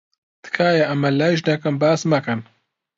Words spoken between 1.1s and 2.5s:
لای ژنەکەم باس مەکەن.